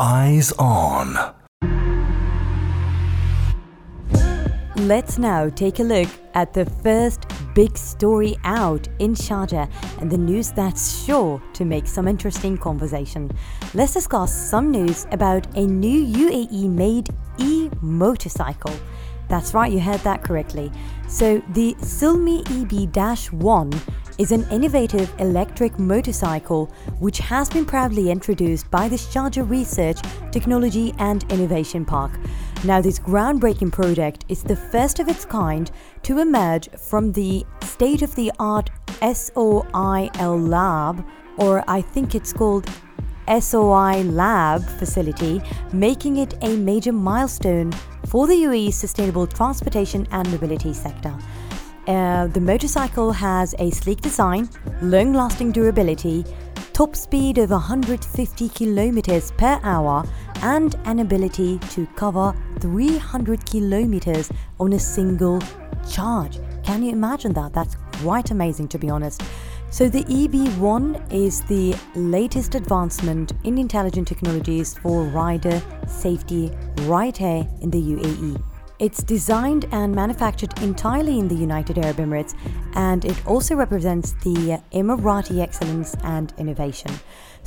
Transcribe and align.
Eyes 0.00 0.52
on. 0.60 1.34
Let's 4.76 5.18
now 5.18 5.48
take 5.48 5.80
a 5.80 5.82
look 5.82 6.08
at 6.34 6.54
the 6.54 6.66
first 6.66 7.22
big 7.52 7.76
story 7.76 8.36
out 8.44 8.86
in 9.00 9.14
Sharjah 9.16 9.68
and 10.00 10.08
the 10.08 10.16
news 10.16 10.52
that's 10.52 11.04
sure 11.04 11.42
to 11.52 11.64
make 11.64 11.88
some 11.88 12.06
interesting 12.06 12.56
conversation. 12.56 13.28
Let's 13.74 13.92
discuss 13.92 14.32
some 14.32 14.70
news 14.70 15.08
about 15.10 15.52
a 15.56 15.66
new 15.66 16.06
UAE 16.06 16.68
made 16.70 17.08
e 17.38 17.68
motorcycle. 17.80 18.74
That's 19.26 19.52
right, 19.52 19.72
you 19.72 19.80
heard 19.80 20.00
that 20.04 20.22
correctly. 20.22 20.70
So, 21.08 21.42
the 21.54 21.74
Sulmi 21.80 22.46
EB 22.48 22.92
1 23.32 23.72
is 24.18 24.32
an 24.32 24.44
innovative 24.50 25.12
electric 25.20 25.78
motorcycle 25.78 26.66
which 26.98 27.18
has 27.18 27.48
been 27.48 27.64
proudly 27.64 28.10
introduced 28.10 28.68
by 28.70 28.88
the 28.88 28.96
Sharjah 28.96 29.48
Research, 29.48 30.00
Technology 30.32 30.92
and 30.98 31.24
Innovation 31.32 31.84
Park. 31.84 32.18
Now, 32.64 32.80
this 32.80 32.98
groundbreaking 32.98 33.70
project 33.70 34.24
is 34.28 34.42
the 34.42 34.56
first 34.56 34.98
of 34.98 35.08
its 35.08 35.24
kind 35.24 35.70
to 36.02 36.18
emerge 36.18 36.68
from 36.70 37.12
the 37.12 37.46
state 37.62 38.02
of 38.02 38.14
the 38.16 38.32
art 38.40 38.70
SOIL 39.00 39.64
lab, 40.40 41.06
or 41.36 41.62
I 41.68 41.80
think 41.80 42.16
it's 42.16 42.32
called 42.32 42.68
SOI 43.28 44.02
Lab 44.02 44.64
facility, 44.78 45.40
making 45.72 46.16
it 46.16 46.34
a 46.42 46.56
major 46.56 46.92
milestone 46.92 47.70
for 48.06 48.26
the 48.26 48.34
UAE's 48.34 48.74
sustainable 48.74 49.26
transportation 49.26 50.08
and 50.10 50.28
mobility 50.32 50.72
sector. 50.72 51.14
Uh, 51.88 52.26
the 52.26 52.40
motorcycle 52.40 53.12
has 53.12 53.54
a 53.58 53.70
sleek 53.70 54.02
design, 54.02 54.46
long 54.82 55.14
lasting 55.14 55.50
durability, 55.50 56.22
top 56.74 56.94
speed 56.94 57.38
of 57.38 57.48
150 57.48 58.50
kilometers 58.50 59.30
per 59.38 59.58
hour, 59.62 60.04
and 60.42 60.76
an 60.84 60.98
ability 60.98 61.58
to 61.70 61.86
cover 61.96 62.34
300 62.60 63.42
kilometers 63.46 64.30
on 64.60 64.74
a 64.74 64.78
single 64.78 65.40
charge. 65.90 66.38
Can 66.62 66.82
you 66.82 66.92
imagine 66.92 67.32
that? 67.32 67.54
That's 67.54 67.76
quite 68.02 68.32
amazing 68.32 68.68
to 68.68 68.78
be 68.78 68.90
honest. 68.90 69.22
So, 69.70 69.88
the 69.88 70.04
EB1 70.04 71.10
is 71.10 71.40
the 71.44 71.74
latest 71.94 72.54
advancement 72.54 73.32
in 73.44 73.56
intelligent 73.56 74.08
technologies 74.08 74.76
for 74.76 75.04
rider 75.04 75.62
safety 75.86 76.50
right 76.82 77.16
here 77.16 77.48
in 77.62 77.70
the 77.70 77.80
UAE. 77.80 78.57
It's 78.78 79.02
designed 79.02 79.66
and 79.72 79.92
manufactured 79.92 80.56
entirely 80.62 81.18
in 81.18 81.26
the 81.26 81.34
United 81.34 81.78
Arab 81.78 81.96
Emirates, 81.96 82.36
and 82.74 83.04
it 83.04 83.26
also 83.26 83.56
represents 83.56 84.12
the 84.22 84.60
Emirati 84.72 85.40
excellence 85.40 85.96
and 86.04 86.32
innovation. 86.38 86.92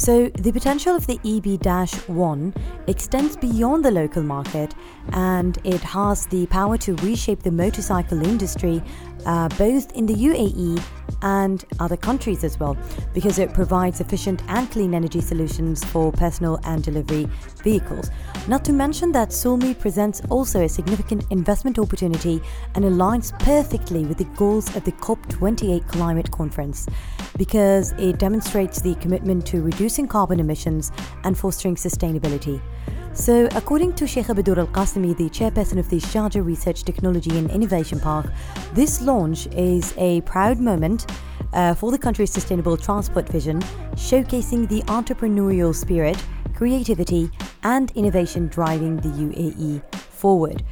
So, 0.00 0.30
the 0.30 0.50
potential 0.50 0.96
of 0.96 1.06
the 1.06 1.20
EB 1.26 1.62
1 2.08 2.54
extends 2.86 3.36
beyond 3.36 3.84
the 3.84 3.90
local 3.90 4.22
market 4.22 4.74
and 5.12 5.58
it 5.62 5.82
has 5.82 6.24
the 6.24 6.46
power 6.46 6.78
to 6.78 6.94
reshape 6.96 7.42
the 7.42 7.50
motorcycle 7.50 8.24
industry 8.24 8.82
uh, 9.26 9.48
both 9.58 9.92
in 9.92 10.06
the 10.06 10.14
UAE 10.14 10.82
and 11.22 11.64
other 11.80 11.96
countries 11.96 12.44
as 12.44 12.58
well, 12.58 12.76
because 13.12 13.38
it 13.38 13.52
provides 13.52 14.00
efficient 14.00 14.42
and 14.48 14.70
clean 14.70 14.94
energy 14.94 15.20
solutions 15.20 15.84
for 15.84 16.10
personal 16.12 16.58
and 16.64 16.82
delivery 16.82 17.28
vehicles. 17.62 18.10
Not 18.48 18.64
to 18.64 18.72
mention 18.72 19.12
that 19.12 19.28
Sulmi 19.28 19.78
presents 19.78 20.22
also 20.30 20.62
a 20.62 20.68
significant 20.68 21.26
investment 21.30 21.78
opportunity 21.78 22.40
and 22.74 22.84
aligns 22.84 23.38
perfectly 23.40 24.04
with 24.06 24.18
the 24.18 24.24
goals 24.36 24.74
of 24.74 24.84
the 24.84 24.92
COP28 24.92 25.86
climate 25.88 26.30
conference, 26.30 26.86
because 27.36 27.92
it 27.98 28.18
demonstrates 28.18 28.80
the 28.80 28.94
commitment 28.96 29.46
to 29.48 29.60
reducing 29.90 30.06
carbon 30.06 30.38
emissions 30.38 30.92
and 31.24 31.36
fostering 31.36 31.74
sustainability. 31.74 32.60
So, 33.12 33.48
according 33.56 33.94
to 33.94 34.04
Sheikha 34.04 34.36
Bodour 34.36 34.58
Al 34.58 34.68
Qasimi, 34.68 35.16
the 35.16 35.28
chairperson 35.28 35.80
of 35.80 35.90
the 35.90 35.96
Sharjah 35.96 36.46
Research 36.46 36.84
Technology 36.84 37.36
and 37.36 37.50
Innovation 37.50 37.98
Park, 37.98 38.26
this 38.72 39.00
launch 39.02 39.48
is 39.48 39.92
a 39.98 40.20
proud 40.20 40.60
moment 40.60 41.06
uh, 41.52 41.74
for 41.74 41.90
the 41.90 41.98
country's 41.98 42.30
sustainable 42.30 42.76
transport 42.76 43.28
vision, 43.28 43.58
showcasing 43.96 44.68
the 44.68 44.82
entrepreneurial 44.82 45.74
spirit, 45.74 46.16
creativity, 46.54 47.28
and 47.64 47.90
innovation 47.96 48.46
driving 48.46 48.96
the 48.98 49.08
UAE 49.08 49.82
forward. 49.94 50.62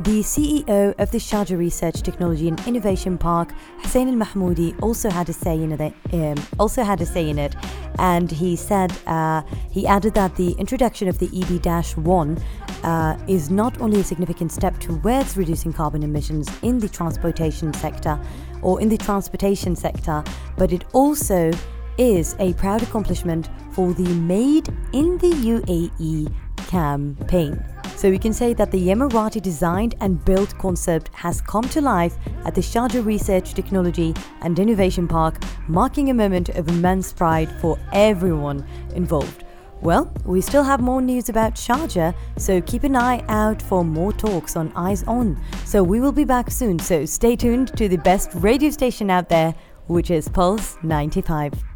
The 0.00 0.20
CEO 0.20 0.94
of 0.98 1.10
the 1.10 1.16
Sharjah 1.16 1.56
Research 1.56 2.02
Technology 2.02 2.48
and 2.48 2.60
Innovation 2.66 3.16
Park, 3.16 3.52
Hussain 3.78 4.08
Al 4.08 4.14
Mahmoudi, 4.14 4.78
also 4.82 5.08
had 5.08 5.30
a 5.30 5.32
say 5.32 5.54
in 5.62 5.72
it. 5.72 5.94
Um, 6.12 6.36
also 6.58 6.84
had 6.84 7.00
a 7.00 7.06
say 7.06 7.30
in 7.30 7.38
it, 7.38 7.56
and 7.98 8.30
he 8.30 8.56
said 8.56 8.92
uh, 9.06 9.40
he 9.70 9.86
added 9.86 10.12
that 10.12 10.36
the 10.36 10.52
introduction 10.58 11.08
of 11.08 11.18
the 11.18 11.26
EB-1 11.28 12.42
uh, 12.82 13.16
is 13.26 13.48
not 13.48 13.80
only 13.80 14.00
a 14.00 14.04
significant 14.04 14.52
step 14.52 14.78
towards 14.80 15.34
reducing 15.34 15.72
carbon 15.72 16.02
emissions 16.02 16.46
in 16.60 16.78
the 16.78 16.90
transportation 16.90 17.72
sector 17.72 18.20
or 18.60 18.82
in 18.82 18.90
the 18.90 18.98
transportation 18.98 19.74
sector, 19.74 20.22
but 20.58 20.72
it 20.72 20.84
also 20.92 21.50
is 21.96 22.36
a 22.38 22.52
proud 22.54 22.82
accomplishment 22.82 23.48
for 23.72 23.94
the 23.94 24.14
Made 24.14 24.68
in 24.92 25.16
the 25.18 25.30
UAE 25.30 26.30
campaign. 26.68 27.64
So 28.06 28.10
we 28.12 28.20
can 28.20 28.32
say 28.32 28.54
that 28.54 28.70
the 28.70 28.86
Emirati 28.86 29.42
designed 29.42 29.96
and 30.00 30.24
built 30.24 30.56
concept 30.58 31.10
has 31.12 31.40
come 31.40 31.68
to 31.70 31.80
life 31.80 32.16
at 32.44 32.54
the 32.54 32.60
Sharjah 32.60 33.04
Research, 33.04 33.52
Technology 33.52 34.14
and 34.42 34.56
Innovation 34.60 35.08
Park, 35.08 35.42
marking 35.66 36.08
a 36.08 36.14
moment 36.14 36.50
of 36.50 36.68
immense 36.68 37.12
pride 37.12 37.50
for 37.60 37.76
everyone 37.92 38.64
involved. 38.94 39.42
Well, 39.82 40.08
we 40.24 40.40
still 40.40 40.62
have 40.62 40.78
more 40.78 41.02
news 41.02 41.28
about 41.30 41.54
Sharjah, 41.54 42.14
so 42.36 42.60
keep 42.60 42.84
an 42.84 42.94
eye 42.94 43.24
out 43.26 43.60
for 43.60 43.84
more 43.84 44.12
talks 44.12 44.54
on 44.54 44.72
Eyes 44.76 45.02
On. 45.08 45.36
So 45.64 45.82
we 45.82 45.98
will 45.98 46.12
be 46.12 46.24
back 46.24 46.52
soon, 46.52 46.78
so 46.78 47.06
stay 47.06 47.34
tuned 47.34 47.76
to 47.76 47.88
the 47.88 47.98
best 47.98 48.30
radio 48.34 48.70
station 48.70 49.10
out 49.10 49.28
there, 49.28 49.52
which 49.88 50.12
is 50.12 50.28
Pulse 50.28 50.78
95. 50.84 51.75